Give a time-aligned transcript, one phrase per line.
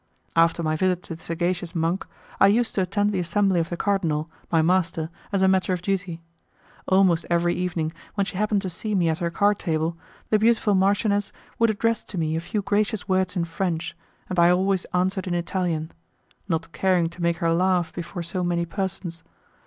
[0.35, 2.07] After my visit to the sagacious monk,
[2.39, 5.83] I used to attend the assembly of the cardinal, my master, as a matter of
[5.83, 6.23] duty.
[6.87, 9.95] Almost every evening, when she happened to see me at her card table,
[10.31, 13.95] the beautiful marchioness would address to me a few gracious words in French,
[14.27, 15.91] and I always answered in Italian,
[16.49, 19.21] not caring to make her laugh before so many persons.